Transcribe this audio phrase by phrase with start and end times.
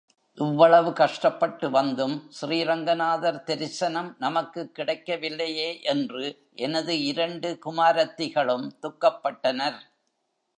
[0.33, 6.49] இவ்வளவு கஷ்டப்பட்டு வந்தும், ஸ்ரீரங்கநாதர் தெரிசனம் நமக்குக் கிடைக்கவில்லையே என்று
[6.55, 9.79] எனது இரண்டு குமாரத்திகளும் துக்கப்பட்டனர்.